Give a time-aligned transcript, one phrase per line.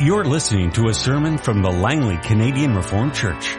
[0.00, 3.56] You're listening to a sermon from the Langley Canadian Reformed Church.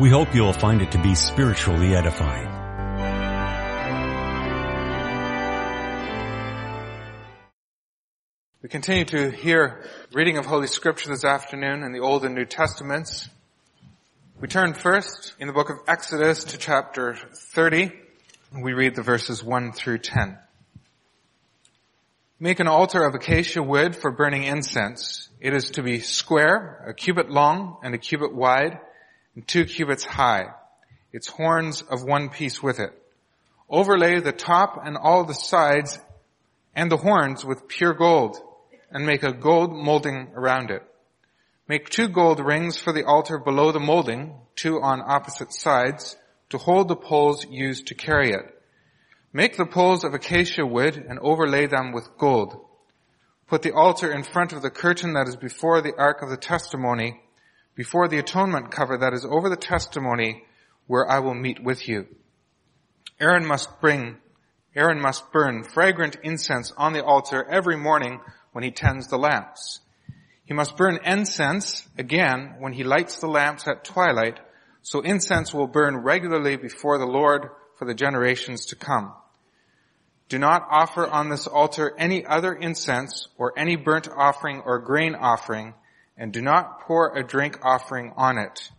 [0.00, 2.48] We hope you'll find it to be spiritually edifying.
[8.60, 12.46] We continue to hear reading of Holy Scripture this afternoon in the Old and New
[12.46, 13.28] Testaments.
[14.40, 17.92] We turn first in the book of Exodus to chapter 30.
[18.60, 20.36] We read the verses 1 through 10.
[22.42, 25.28] Make an altar of acacia wood for burning incense.
[25.42, 28.78] It is to be square, a cubit long and a cubit wide,
[29.34, 30.46] and two cubits high.
[31.12, 32.94] Its horns of one piece with it.
[33.68, 35.98] Overlay the top and all the sides
[36.74, 38.38] and the horns with pure gold,
[38.90, 40.82] and make a gold molding around it.
[41.68, 46.16] Make two gold rings for the altar below the molding, two on opposite sides,
[46.48, 48.59] to hold the poles used to carry it.
[49.32, 52.66] Make the poles of acacia wood and overlay them with gold.
[53.46, 56.36] Put the altar in front of the curtain that is before the ark of the
[56.36, 57.20] testimony,
[57.76, 60.44] before the atonement cover that is over the testimony
[60.88, 62.08] where I will meet with you.
[63.20, 64.16] Aaron must bring,
[64.74, 69.80] Aaron must burn fragrant incense on the altar every morning when he tends the lamps.
[70.44, 74.40] He must burn incense again when he lights the lamps at twilight,
[74.82, 79.14] so incense will burn regularly before the Lord for the generations to come.
[80.30, 85.16] Do not offer on this altar any other incense or any burnt offering or grain
[85.16, 85.74] offering,
[86.16, 88.70] and do not pour a drink offering on it.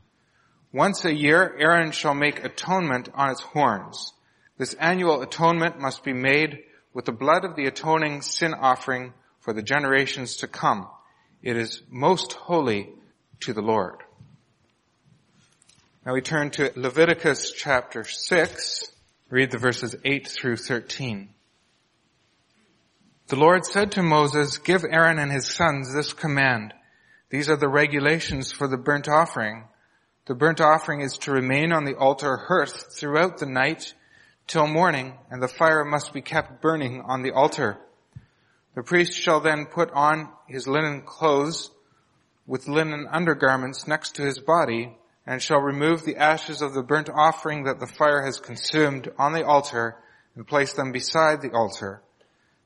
[0.71, 4.13] Once a year, Aaron shall make atonement on its horns.
[4.58, 6.59] This annual atonement must be made
[6.93, 10.88] with the blood of the atoning sin offering for the generations to come.
[11.43, 12.93] It is most holy
[13.41, 13.97] to the Lord.
[16.05, 18.89] Now we turn to Leviticus chapter 6,
[19.30, 21.27] read the verses 8 through 13.
[23.31, 26.73] The Lord said to Moses, give Aaron and his sons this command.
[27.29, 29.69] These are the regulations for the burnt offering.
[30.25, 33.93] The burnt offering is to remain on the altar hearth throughout the night
[34.47, 37.77] till morning, and the fire must be kept burning on the altar.
[38.75, 41.71] The priest shall then put on his linen clothes
[42.45, 47.09] with linen undergarments next to his body, and shall remove the ashes of the burnt
[47.09, 49.95] offering that the fire has consumed on the altar,
[50.36, 52.02] and place them beside the altar.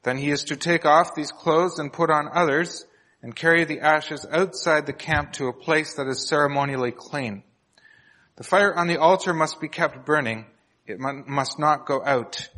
[0.05, 2.85] Then he is to take off these clothes and put on others,
[3.23, 7.41] and carry the ashes outside the camp to a place that is ceremonially clean.
[8.35, 10.45] The fire on the altar must be kept burning.
[10.85, 12.49] It must not go out.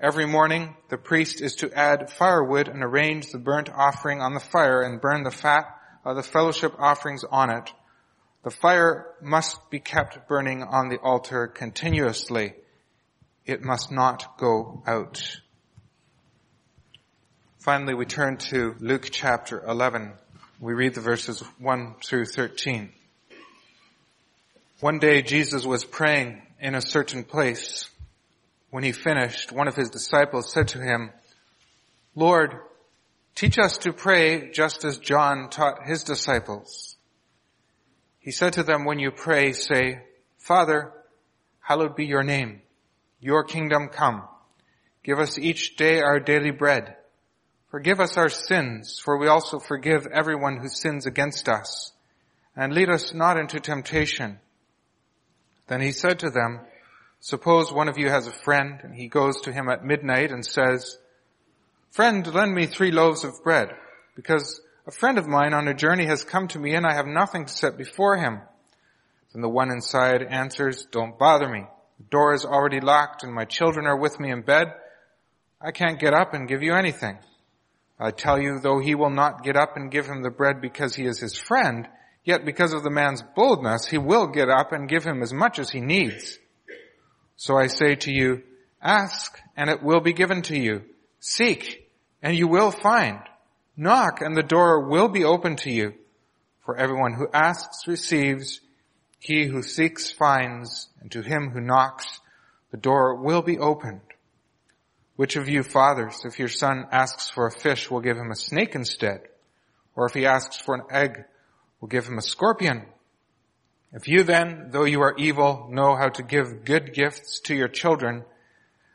[0.00, 4.40] Every morning, the priest is to add firewood and arrange the burnt offering on the
[4.40, 5.66] fire and burn the fat
[6.06, 7.70] of the fellowship offerings on it.
[8.44, 12.54] The fire must be kept burning on the altar continuously.
[13.44, 15.22] It must not go out.
[17.64, 20.12] Finally, we turn to Luke chapter 11.
[20.60, 22.92] We read the verses 1 through 13.
[24.80, 27.88] One day Jesus was praying in a certain place.
[28.68, 31.10] When he finished, one of his disciples said to him,
[32.14, 32.54] Lord,
[33.34, 36.96] teach us to pray just as John taught his disciples.
[38.18, 40.02] He said to them, when you pray, say,
[40.36, 40.92] Father,
[41.60, 42.60] hallowed be your name.
[43.20, 44.24] Your kingdom come.
[45.02, 46.96] Give us each day our daily bread
[47.74, 51.90] Forgive us our sins, for we also forgive everyone who sins against us.
[52.54, 54.38] And lead us not into temptation.
[55.66, 56.60] Then he said to them,
[57.18, 60.46] Suppose one of you has a friend, and he goes to him at midnight and
[60.46, 60.98] says,
[61.90, 63.70] Friend, lend me three loaves of bread,
[64.14, 67.08] because a friend of mine on a journey has come to me and I have
[67.08, 68.40] nothing to set before him.
[69.32, 71.64] Then the one inside answers, Don't bother me.
[71.98, 74.68] The door is already locked and my children are with me in bed.
[75.60, 77.18] I can't get up and give you anything.
[77.98, 80.94] I tell you, though he will not get up and give him the bread because
[80.94, 81.88] he is his friend,
[82.24, 85.58] yet because of the man's boldness, he will get up and give him as much
[85.58, 86.38] as he needs.
[87.36, 88.42] So I say to you,
[88.82, 90.82] ask and it will be given to you.
[91.20, 91.88] Seek
[92.22, 93.20] and you will find.
[93.76, 95.94] Knock and the door will be open to you.
[96.64, 98.60] For everyone who asks receives,
[99.18, 102.20] he who seeks finds, and to him who knocks,
[102.70, 104.00] the door will be opened.
[105.16, 108.36] Which of you fathers, if your son asks for a fish, will give him a
[108.36, 109.20] snake instead?
[109.94, 111.24] Or if he asks for an egg,
[111.80, 112.86] will give him a scorpion?
[113.92, 117.68] If you then, though you are evil, know how to give good gifts to your
[117.68, 118.24] children,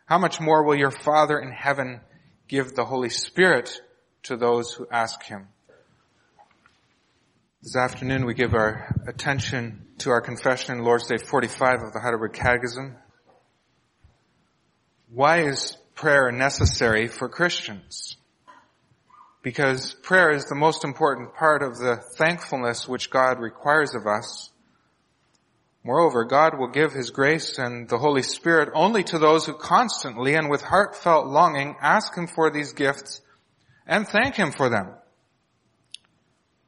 [0.06, 2.02] how much more will your Father in heaven
[2.50, 3.82] give the Holy Spirit
[4.24, 5.48] to those who ask him?
[7.62, 12.00] This afternoon we give our attention to our confession in Lord's Day 45 of the
[12.00, 12.96] Heidelberg Catechism.
[15.14, 18.18] Why is prayer necessary for Christians?
[19.42, 24.52] because prayer is the most important part of the thankfulness which God requires of us.
[25.84, 30.36] Moreover, God will give His grace and the Holy Spirit only to those who constantly
[30.36, 33.22] and with heartfelt longing ask Him for these gifts
[33.88, 34.90] and thank Him for them.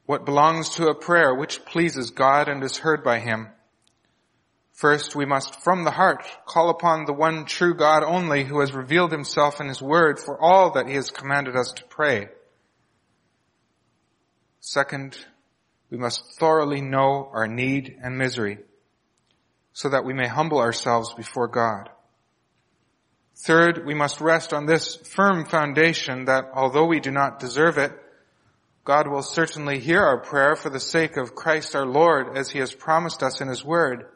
[0.06, 3.50] What belongs to a prayer which pleases God and is heard by Him?
[4.82, 8.74] First, we must from the heart call upon the one true God only who has
[8.74, 12.30] revealed Himself in His Word for all that He has commanded us to pray.
[14.60, 15.24] Second,
[15.92, 18.58] we must thoroughly know our need and misery
[19.72, 21.88] so that we may humble ourselves before God.
[23.36, 27.92] Third, we must rest on this firm foundation that although we do not deserve it,
[28.84, 32.58] God will certainly hear our prayer for the sake of Christ our Lord as he
[32.58, 34.08] has promised us in his word.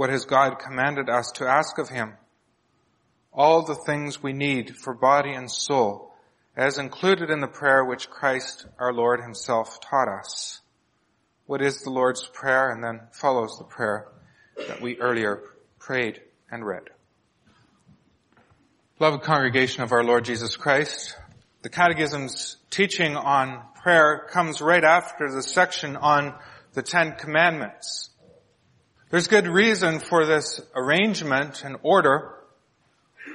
[0.00, 2.14] What has God commanded us to ask of him?
[3.34, 6.14] All the things we need for body and soul
[6.56, 10.62] as included in the prayer which Christ our Lord himself taught us.
[11.44, 14.08] What is the Lord's Prayer and then follows the prayer
[14.68, 15.42] that we earlier
[15.78, 16.84] prayed and read.
[18.98, 21.14] Beloved congregation of our Lord Jesus Christ,
[21.60, 26.32] the Catechism's teaching on prayer comes right after the section on
[26.72, 28.10] the Ten Commandments.
[29.10, 32.32] There's good reason for this arrangement and order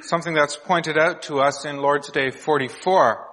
[0.04, 3.28] something that's pointed out to us in Lord's Day 44.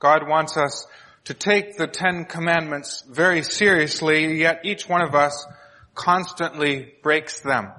[0.00, 0.88] God wants us
[1.26, 5.46] to take the Ten Commandments very seriously, yet each one of us
[5.94, 7.70] constantly breaks them.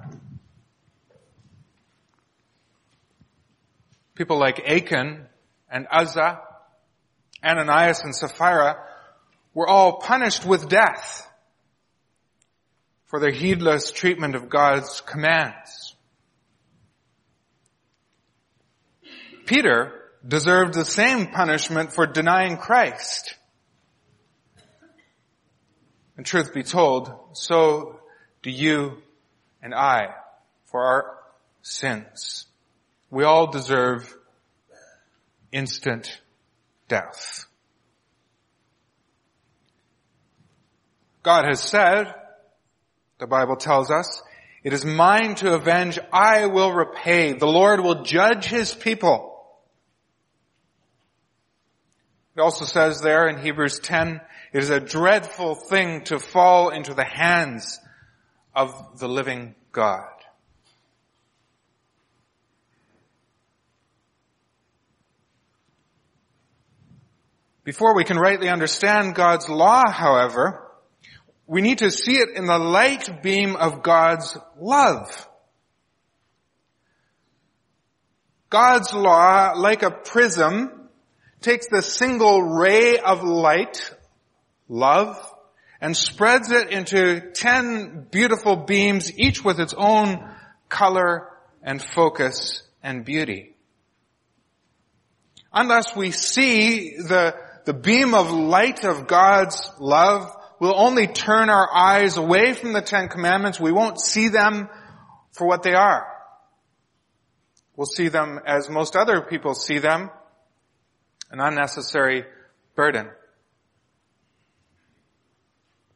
[4.14, 5.26] People like Achan
[5.70, 6.40] and Uzzah,
[7.44, 8.78] Ananias and Sapphira
[9.52, 11.29] were all punished with death
[13.10, 15.96] for their heedless treatment of God's commands.
[19.46, 19.92] Peter
[20.26, 23.34] deserved the same punishment for denying Christ.
[26.16, 27.98] And truth be told, so
[28.42, 28.98] do you
[29.60, 30.14] and I
[30.66, 31.18] for our
[31.62, 32.46] sins.
[33.10, 34.16] We all deserve
[35.50, 36.20] instant
[36.86, 37.44] death.
[41.24, 42.14] God has said,
[43.20, 44.22] the Bible tells us,
[44.64, 47.34] it is mine to avenge, I will repay.
[47.34, 49.30] The Lord will judge his people.
[52.36, 54.20] It also says there in Hebrews 10,
[54.52, 57.78] it is a dreadful thing to fall into the hands
[58.54, 60.08] of the living God.
[67.64, 70.69] Before we can rightly understand God's law, however,
[71.50, 75.28] we need to see it in the light beam of God's love.
[78.48, 80.88] God's law, like a prism,
[81.40, 83.92] takes the single ray of light,
[84.68, 85.18] love,
[85.80, 90.32] and spreads it into ten beautiful beams, each with its own
[90.68, 91.30] color
[91.64, 93.56] and focus and beauty.
[95.52, 101.68] Unless we see the, the beam of light of God's love, we'll only turn our
[101.74, 103.58] eyes away from the Ten Commandments.
[103.58, 104.68] We won't see them
[105.32, 106.06] for what they are.
[107.74, 110.10] We'll see them as most other people see them,
[111.30, 112.24] an unnecessary
[112.76, 113.08] burden.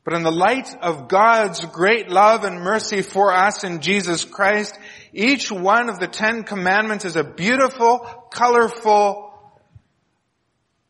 [0.04, 4.78] But in the light of God's great love and mercy for us in Jesus Christ,
[5.12, 7.98] each one of the Ten Commandments is a beautiful,
[8.30, 9.33] colorful,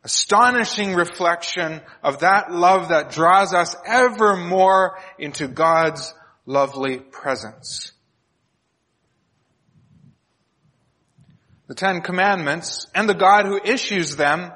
[0.05, 6.13] astonishing reflection of that love that draws us ever more into God's
[6.45, 7.91] lovely presence.
[11.67, 14.51] the Ten Commandments, and the God who issues them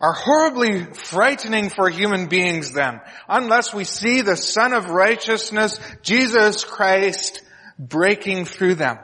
[0.00, 6.64] are horribly frightening for human beings then, unless we see the Sun of Righteousness, Jesus
[6.64, 7.42] Christ,
[7.78, 8.98] breaking through them.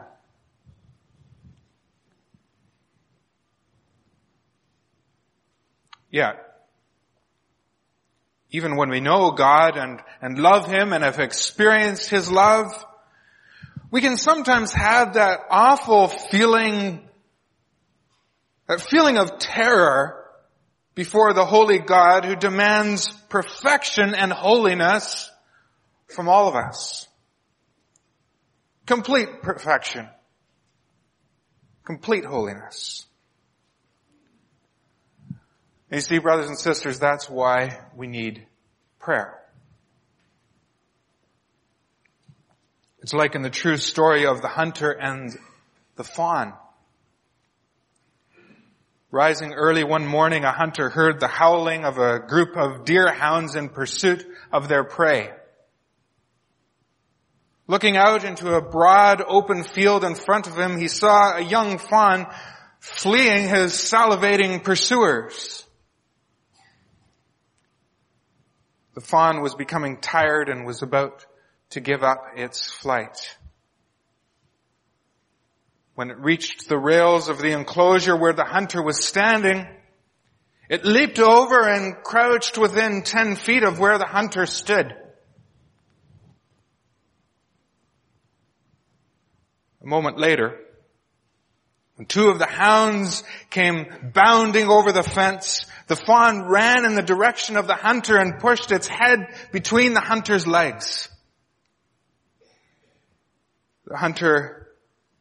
[6.10, 6.36] Yet,
[8.50, 12.72] even when we know God and, and love Him and have experienced His love,
[13.90, 17.06] we can sometimes have that awful feeling
[18.70, 20.24] that feeling of terror
[20.94, 25.28] before the holy God who demands perfection and holiness
[26.06, 27.08] from all of us.
[28.86, 30.08] Complete perfection.
[31.84, 33.06] Complete holiness.
[35.90, 38.46] And you see, brothers and sisters, that's why we need
[39.00, 39.36] prayer.
[43.00, 45.36] It's like in the true story of the hunter and
[45.96, 46.52] the fawn.
[49.10, 53.56] Rising early one morning, a hunter heard the howling of a group of deer hounds
[53.56, 55.30] in pursuit of their prey.
[57.66, 61.78] Looking out into a broad open field in front of him, he saw a young
[61.78, 62.26] fawn
[62.78, 65.66] fleeing his salivating pursuers.
[68.94, 71.24] The fawn was becoming tired and was about
[71.70, 73.36] to give up its flight.
[75.94, 79.66] When it reached the rails of the enclosure where the hunter was standing,
[80.68, 84.94] it leaped over and crouched within ten feet of where the hunter stood.
[89.82, 90.58] A moment later,
[91.96, 97.02] when two of the hounds came bounding over the fence, the fawn ran in the
[97.02, 101.08] direction of the hunter and pushed its head between the hunter's legs.
[103.86, 104.68] The hunter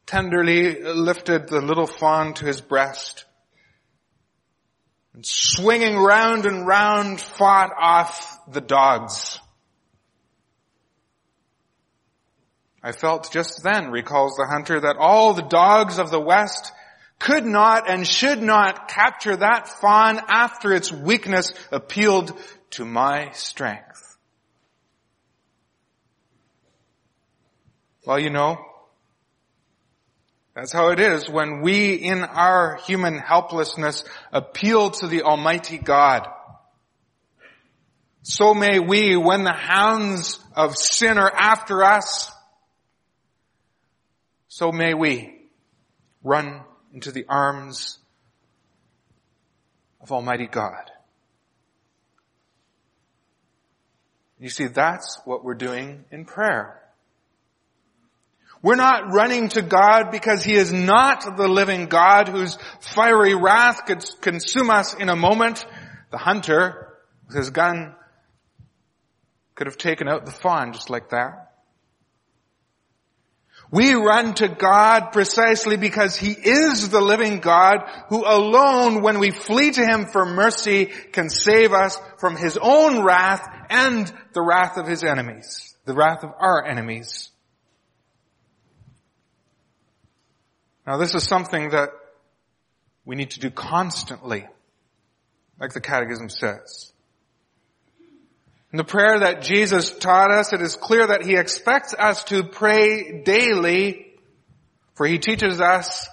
[0.05, 3.25] tenderly lifted the little fawn to his breast
[5.15, 9.39] and swinging round and round fought off the dogs.
[12.83, 16.71] I felt just then, recalls the hunter, that all the dogs of the West
[17.19, 22.33] could not and should not capture that fawn after its weakness appealed
[22.71, 24.17] to my strength.
[28.05, 28.57] Well, you know,
[30.55, 36.27] that's how it is when we in our human helplessness appeal to the Almighty God.
[38.23, 42.31] So may we, when the hounds of sin are after us,
[44.47, 45.33] so may we
[46.23, 47.99] run into the arms
[50.01, 50.91] of Almighty God.
[54.39, 56.81] You see, that's what we're doing in prayer.
[58.61, 63.85] We're not running to God because He is not the living God whose fiery wrath
[63.85, 65.65] could consume us in a moment.
[66.11, 67.95] The hunter with his gun
[69.55, 71.48] could have taken out the fawn just like that.
[73.71, 79.29] We run to God precisely because He is the living God who alone, when we
[79.29, 84.77] flee to Him for mercy, can save us from His own wrath and the wrath
[84.77, 87.29] of His enemies, the wrath of our enemies.
[90.87, 91.89] Now this is something that
[93.05, 94.47] we need to do constantly,
[95.59, 96.91] like the Catechism says.
[98.71, 102.43] In the prayer that Jesus taught us, it is clear that He expects us to
[102.43, 104.13] pray daily,
[104.93, 106.07] for He teaches us,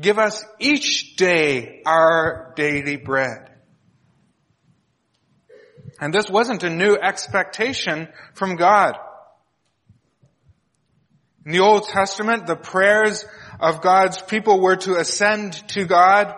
[0.00, 3.50] give us each day our daily bread.
[6.00, 8.98] And this wasn't a new expectation from God.
[11.46, 13.24] In the Old Testament, the prayers
[13.60, 16.34] of God's people were to ascend to God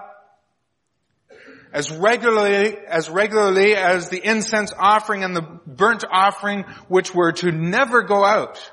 [1.75, 7.51] as regularly, as regularly as the incense offering and the burnt offering, which were to
[7.51, 8.71] never go out.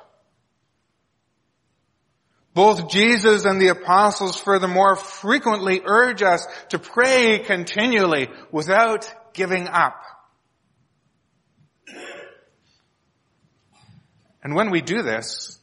[2.54, 10.00] Both Jesus and the apostles furthermore frequently urge us to pray continually without giving up.
[14.44, 15.58] And when we do this,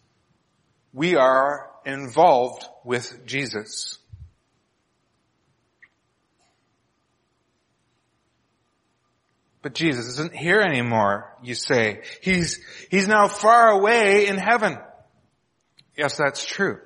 [0.91, 3.99] we are involved with Jesus.
[9.62, 12.01] But Jesus isn't here anymore, you say.
[12.22, 14.78] He's, he's now far away in heaven.
[15.98, 16.80] Yes, that's true.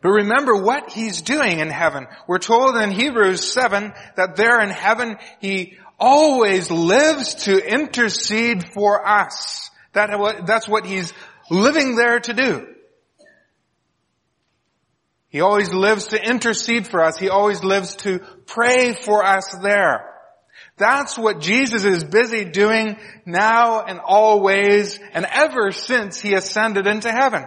[0.00, 2.06] But remember what he's doing in heaven.
[2.26, 9.06] We're told in Hebrews 7 that there in heaven he always lives to intercede for
[9.06, 9.70] us.
[9.92, 11.12] That, that's what he's
[11.50, 12.66] living there to do.
[15.28, 17.18] He always lives to intercede for us.
[17.18, 20.09] He always lives to pray for us there.
[20.80, 22.96] That's what Jesus is busy doing
[23.26, 27.44] now and always and ever since he ascended into heaven.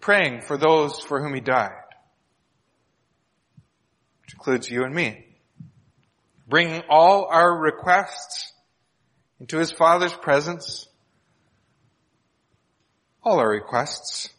[0.00, 1.70] Praying for those for whom he died.
[4.22, 5.24] Which includes you and me.
[6.48, 8.52] Bringing all our requests
[9.38, 10.88] into his Father's presence.
[13.22, 14.30] All our requests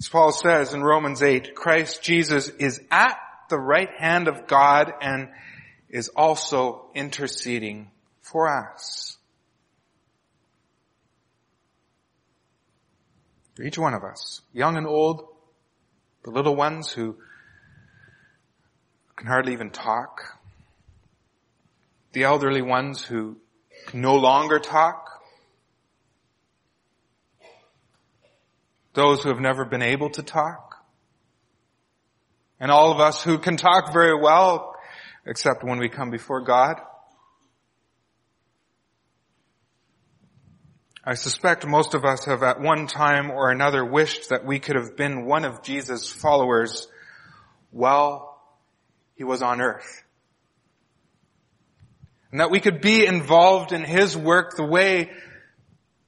[0.00, 3.18] As Paul says in Romans 8, Christ Jesus is at
[3.50, 5.28] the right hand of God and
[5.88, 7.90] is also interceding
[8.20, 9.16] for us.
[13.54, 15.26] For each one of us, young and old,
[16.22, 17.16] the little ones who
[19.16, 20.38] can hardly even talk,
[22.12, 23.36] the elderly ones who
[23.86, 25.07] can no longer talk,
[28.98, 30.84] those who have never been able to talk,
[32.58, 34.74] and all of us who can talk very well,
[35.24, 36.80] except when we come before God.
[41.04, 44.74] I suspect most of us have at one time or another wished that we could
[44.74, 46.88] have been one of Jesus' followers
[47.70, 48.42] while
[49.14, 50.02] he was on earth.
[52.32, 55.10] And that we could be involved in his work the way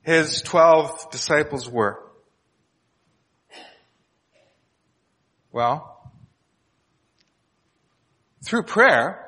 [0.02, 2.10] his twelve disciples were.
[5.52, 6.12] Well,
[8.45, 9.26] through prayer,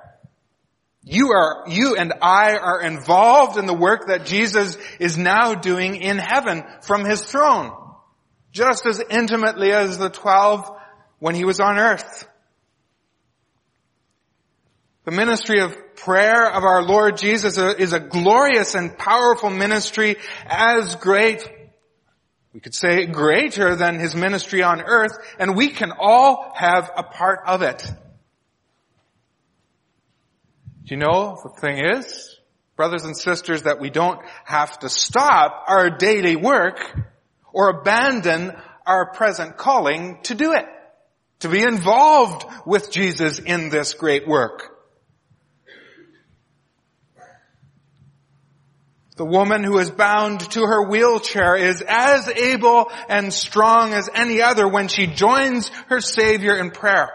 [1.04, 5.96] you are, you and I are involved in the work that Jesus is now doing
[5.96, 7.72] in heaven from his throne.
[8.52, 10.70] Just as intimately as the twelve
[11.18, 12.28] when he was on earth.
[15.04, 20.94] The ministry of prayer of our Lord Jesus is a glorious and powerful ministry as
[20.96, 21.48] great,
[22.52, 27.02] we could say greater than his ministry on earth, and we can all have a
[27.02, 27.82] part of it.
[30.84, 32.38] Do you know the thing is,
[32.76, 36.78] brothers and sisters, that we don't have to stop our daily work
[37.52, 38.52] or abandon
[38.84, 40.66] our present calling to do it,
[41.40, 44.71] to be involved with Jesus in this great work.
[49.22, 54.42] The woman who is bound to her wheelchair is as able and strong as any
[54.42, 57.08] other when she joins her Savior in prayer.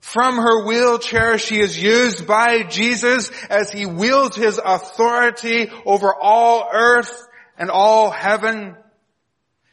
[0.00, 6.68] From her wheelchair, she is used by Jesus as he wields his authority over all
[6.72, 8.74] earth and all heaven.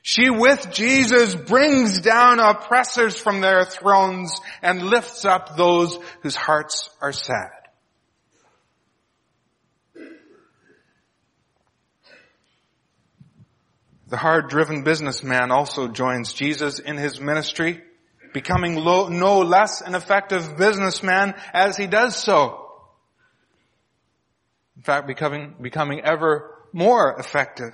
[0.04, 6.92] She with Jesus brings down oppressors from their thrones and lifts up those whose hearts
[7.02, 7.61] are sad.
[14.12, 17.82] The hard-driven businessman also joins Jesus in his ministry
[18.34, 22.72] becoming low, no less an effective businessman as he does so.
[24.76, 27.74] In fact, becoming, becoming ever more effective.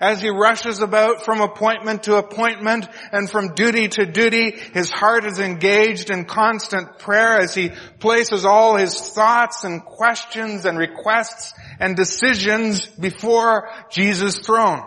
[0.00, 5.26] As he rushes about from appointment to appointment and from duty to duty, his heart
[5.26, 11.52] is engaged in constant prayer as he places all his thoughts and questions and requests
[11.78, 14.82] and decisions before Jesus' throne.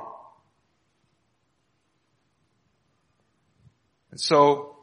[4.11, 4.77] And so,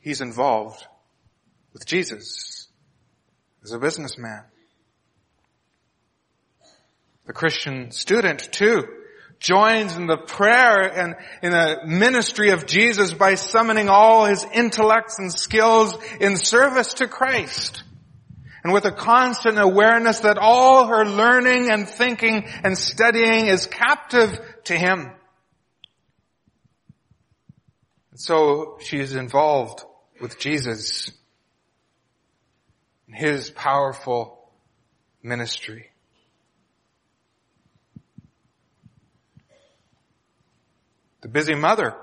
[0.00, 0.86] he's involved
[1.72, 2.68] with Jesus
[3.62, 4.44] as a businessman.
[7.26, 8.88] The Christian student too
[9.38, 15.18] joins in the prayer and in the ministry of Jesus by summoning all his intellects
[15.18, 17.82] and skills in service to Christ.
[18.62, 24.38] And with a constant awareness that all her learning and thinking and studying is captive
[24.64, 25.10] to him.
[28.20, 29.82] So she is involved
[30.20, 31.10] with Jesus
[33.06, 34.50] and his powerful
[35.22, 35.88] ministry.
[41.22, 41.94] The busy mother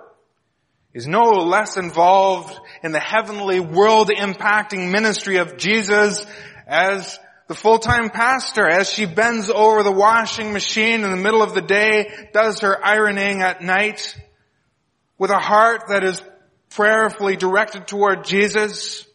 [0.92, 6.26] is no less involved in the heavenly world impacting ministry of Jesus
[6.66, 11.54] as the full-time pastor as she bends over the washing machine in the middle of
[11.54, 14.18] the day, does her ironing at night,
[15.18, 16.22] with a heart that is
[16.70, 19.06] prayerfully directed toward Jesus,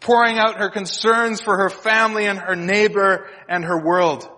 [0.00, 4.28] pouring out her concerns for her family and her neighbor and her world.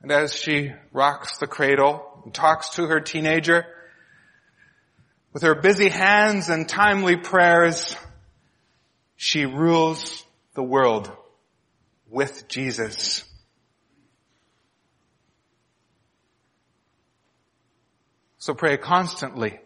[0.00, 3.64] And as she rocks the cradle and talks to her teenager,
[5.32, 7.94] with her busy hands and timely prayers,
[9.16, 11.10] she rules the world
[12.10, 13.24] with Jesus.
[18.42, 19.60] So pray constantly.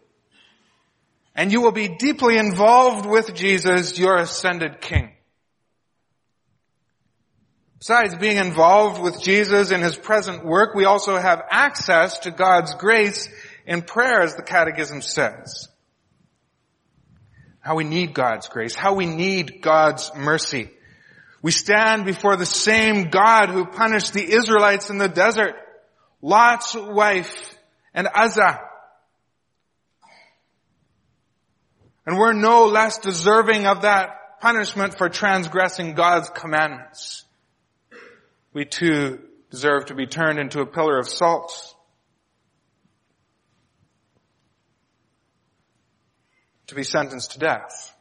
[1.33, 5.13] And you will be deeply involved with Jesus, your ascended King.
[7.79, 12.75] Besides being involved with Jesus in his present work, we also have access to God's
[12.75, 13.27] grace
[13.65, 15.67] in prayer, as the Catechism says.
[17.59, 20.69] How we need God's grace, how we need God's mercy.
[21.41, 25.55] We stand before the same God who punished the Israelites in the desert,
[26.21, 27.55] Lot's wife,
[27.95, 28.66] and Uzzah.
[32.07, 37.25] And we're no less deserving of that punishment for transgressing God's commandments.
[38.53, 39.19] We too
[39.51, 41.75] deserve to be turned into a pillar of salt.
[46.67, 47.93] To be sentenced to death.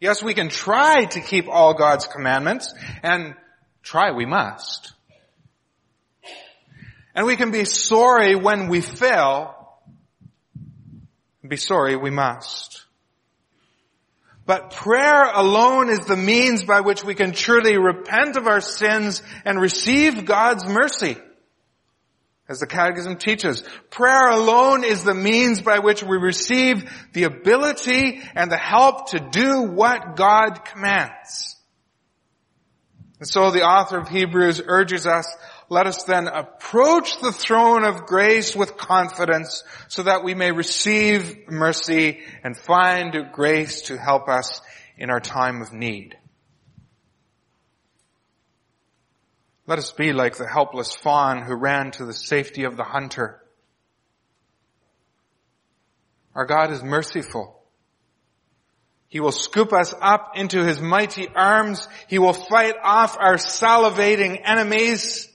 [0.00, 3.34] Yes, we can try to keep all God's commandments, and
[3.82, 4.94] try we must.
[7.14, 9.54] And we can be sorry when we fail,
[11.46, 12.86] be sorry we must.
[14.44, 19.22] But prayer alone is the means by which we can truly repent of our sins
[19.44, 21.16] and receive God's mercy.
[22.48, 28.20] As the Catechism teaches, prayer alone is the means by which we receive the ability
[28.34, 31.56] and the help to do what God commands.
[33.20, 35.32] And so the author of Hebrews urges us,
[35.68, 41.48] let us then approach the throne of grace with confidence so that we may receive
[41.48, 44.60] mercy and find grace to help us
[44.96, 46.16] in our time of need.
[49.66, 53.40] Let us be like the helpless fawn who ran to the safety of the hunter.
[56.34, 57.62] Our God is merciful.
[59.08, 61.86] He will scoop us up into His mighty arms.
[62.08, 65.28] He will fight off our salivating enemies.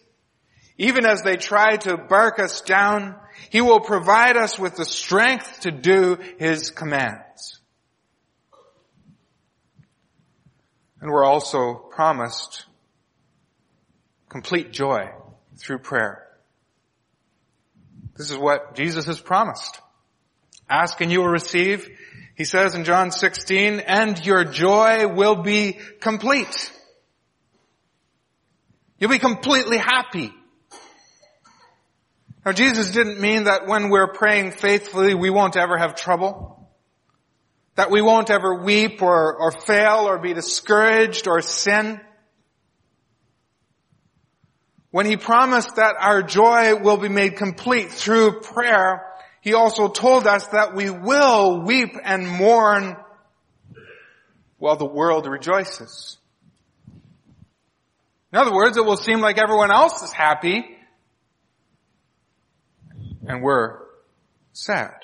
[0.78, 3.16] Even as they try to bark us down,
[3.50, 7.60] He will provide us with the strength to do His commands.
[11.02, 12.66] And we're also promised
[14.30, 15.10] complete joy
[15.56, 16.28] through prayer.
[18.16, 19.80] This is what Jesus has promised.
[20.70, 21.88] Ask and you will receive.
[22.36, 26.72] He says in John 16, and your joy will be complete.
[29.00, 30.34] You'll be completely happy.
[32.48, 36.72] Now Jesus didn't mean that when we're praying faithfully we won't ever have trouble.
[37.76, 42.00] That we won't ever weep or, or fail or be discouraged or sin.
[44.92, 49.06] When he promised that our joy will be made complete through prayer,
[49.42, 52.96] he also told us that we will weep and mourn
[54.58, 56.18] while the world rejoices.
[58.32, 60.77] In other words, it will seem like everyone else is happy
[63.28, 63.80] and we're
[64.54, 64.96] sad.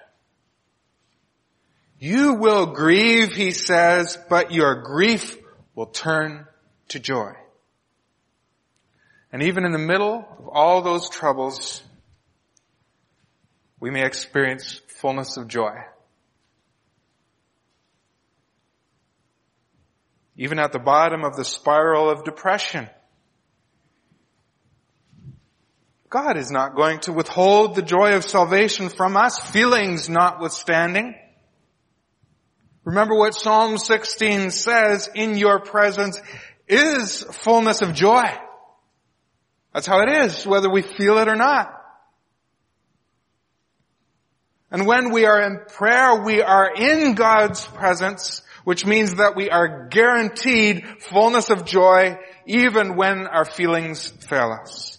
[2.00, 5.38] You will grieve, he says, but your grief
[5.76, 6.48] will turn
[6.90, 7.34] to joy.
[9.32, 11.82] And even in the middle of all those troubles,
[13.80, 15.76] we may experience fullness of joy.
[20.36, 22.90] Even at the bottom of the spiral of depression,
[26.14, 31.16] God is not going to withhold the joy of salvation from us, feelings notwithstanding.
[32.84, 36.22] Remember what Psalm 16 says, in your presence
[36.68, 38.26] is fullness of joy.
[39.74, 41.74] That's how it is, whether we feel it or not.
[44.70, 49.50] And when we are in prayer, we are in God's presence, which means that we
[49.50, 54.93] are guaranteed fullness of joy even when our feelings fail us.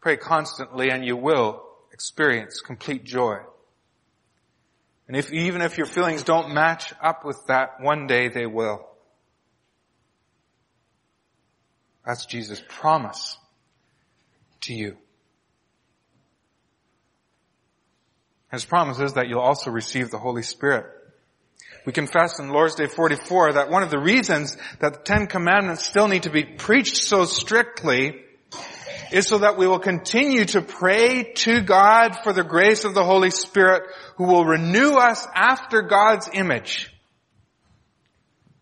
[0.00, 3.38] Pray constantly and you will experience complete joy.
[5.08, 8.86] And if, even if your feelings don't match up with that, one day they will.
[12.04, 13.36] That's Jesus' promise
[14.62, 14.96] to you.
[18.50, 20.86] His promise is that you'll also receive the Holy Spirit.
[21.84, 25.84] We confess in Lord's Day 44 that one of the reasons that the Ten Commandments
[25.84, 28.22] still need to be preached so strictly
[29.12, 33.04] is so that we will continue to pray to God for the grace of the
[33.04, 33.82] Holy Spirit
[34.16, 36.92] who will renew us after God's image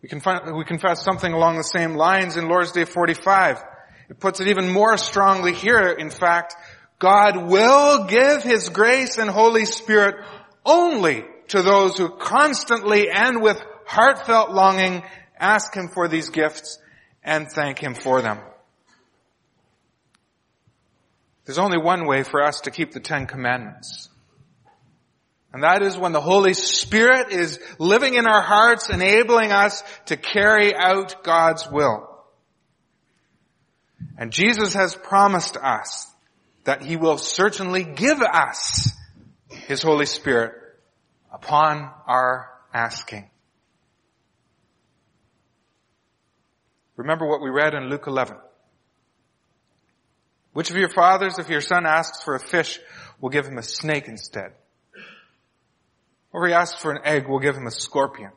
[0.01, 0.09] we,
[0.53, 3.63] we confess something along the same lines in Lord's Day 45.
[4.09, 6.55] It puts it even more strongly here, in fact.
[6.99, 10.15] God will give His grace and Holy Spirit
[10.65, 15.03] only to those who constantly and with heartfelt longing
[15.37, 16.79] ask Him for these gifts
[17.23, 18.39] and thank Him for them.
[21.47, 24.09] There's only one way for us to keep the Ten Commandments.
[25.53, 30.17] And that is when the Holy Spirit is living in our hearts, enabling us to
[30.17, 32.05] carry out God's will.
[34.17, 36.05] And Jesus has promised us
[36.65, 38.91] that He will certainly give us
[39.49, 40.53] His Holy Spirit
[41.31, 43.29] upon our asking.
[46.97, 48.35] Remember what we read in Luke 11.
[50.57, 52.79] Which of your fathers, if your son asks for a fish,
[53.21, 54.53] will give him a snake instead?
[56.33, 58.31] Or if he asks for an egg, we'll give him a scorpion.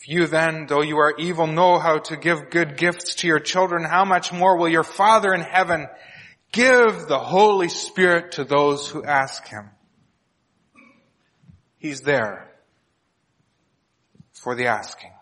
[0.00, 3.38] If you then, though you are evil, know how to give good gifts to your
[3.38, 5.86] children, how much more will your Father in heaven
[6.50, 9.70] give the Holy Spirit to those who ask him?
[11.76, 12.50] He's there
[14.32, 15.12] for the asking.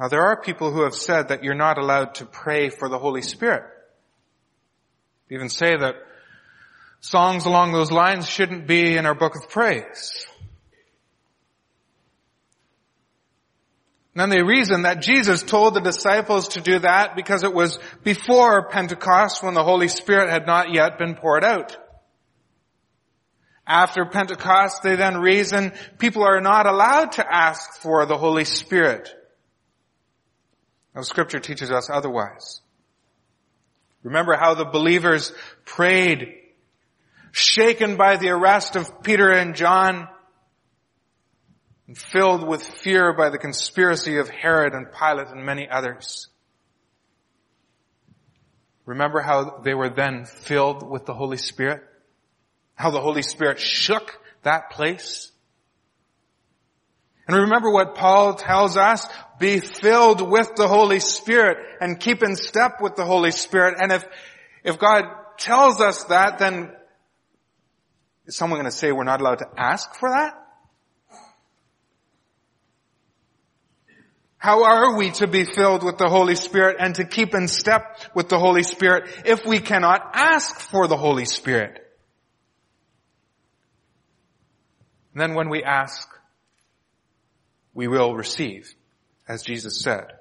[0.00, 2.98] Now there are people who have said that you're not allowed to pray for the
[2.98, 3.64] Holy Spirit.
[5.28, 5.96] Even say that
[7.00, 10.26] songs along those lines shouldn't be in our book of praise.
[14.14, 17.78] And then they reason that Jesus told the disciples to do that because it was
[18.02, 21.76] before Pentecost when the Holy Spirit had not yet been poured out.
[23.66, 29.14] After Pentecost, they then reason people are not allowed to ask for the Holy Spirit.
[30.94, 32.60] Now scripture teaches us otherwise.
[34.02, 35.32] Remember how the believers
[35.64, 36.34] prayed,
[37.32, 40.08] shaken by the arrest of Peter and John,
[41.86, 46.28] and filled with fear by the conspiracy of Herod and Pilate and many others.
[48.86, 51.82] Remember how they were then filled with the Holy Spirit?
[52.74, 55.30] How the Holy Spirit shook that place?
[57.30, 59.06] And remember what Paul tells us?
[59.38, 63.76] Be filled with the Holy Spirit and keep in step with the Holy Spirit.
[63.80, 64.04] And if,
[64.64, 65.04] if God
[65.38, 66.72] tells us that, then
[68.26, 70.34] is someone going to say we're not allowed to ask for that?
[74.36, 77.96] How are we to be filled with the Holy Spirit and to keep in step
[78.12, 81.78] with the Holy Spirit if we cannot ask for the Holy Spirit?
[85.14, 86.08] And then when we ask,
[87.80, 88.74] we will receive,
[89.26, 90.12] as Jesus said.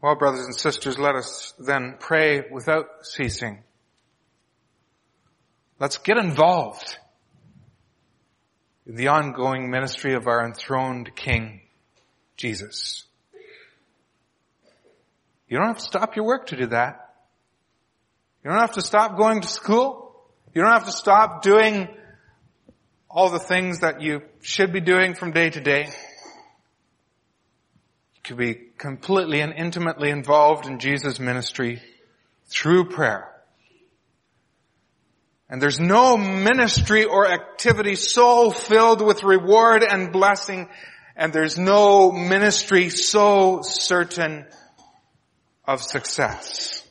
[0.00, 3.62] Well, brothers and sisters, let us then pray without ceasing.
[5.78, 6.98] Let's get involved
[8.84, 11.60] in the ongoing ministry of our enthroned King,
[12.36, 13.04] Jesus.
[15.46, 17.14] You don't have to stop your work to do that.
[18.42, 20.01] You don't have to stop going to school.
[20.54, 21.88] You don't have to stop doing
[23.08, 25.86] all the things that you should be doing from day to day.
[28.14, 31.80] You could be completely and intimately involved in Jesus' ministry
[32.48, 33.30] through prayer.
[35.48, 40.68] And there's no ministry or activity so filled with reward and blessing,
[41.16, 44.46] and there's no ministry so certain
[45.66, 46.81] of success.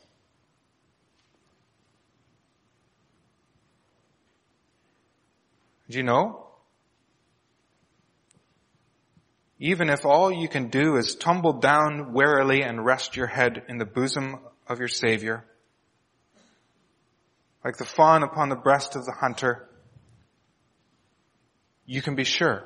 [5.92, 6.46] Do you know?
[9.58, 13.76] Even if all you can do is tumble down wearily and rest your head in
[13.76, 15.44] the bosom of your Savior,
[17.62, 19.68] like the fawn upon the breast of the hunter,
[21.84, 22.64] you can be sure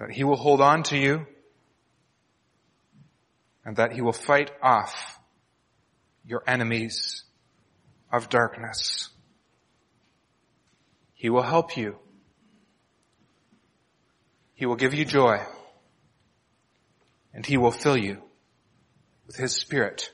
[0.00, 1.26] that He will hold on to you
[3.64, 5.20] and that He will fight off
[6.26, 7.22] your enemies
[8.12, 9.10] of darkness.
[11.20, 11.98] He will help you.
[14.54, 15.40] He will give you joy.
[17.34, 18.22] And He will fill you
[19.26, 20.10] with His Spirit.